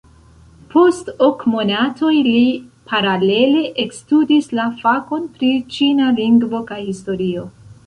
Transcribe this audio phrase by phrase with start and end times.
[0.75, 2.39] Post ok monatoj li
[2.93, 7.49] paralele ekstudis la fakon pri ĉina lingvo kaj historio.